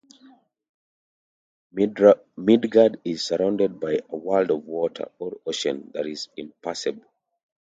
[1.71, 7.05] Midgard is surrounded by a world of water, or ocean, that is impassable.